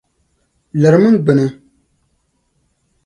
[0.79, 1.47] Lirimi m gbini!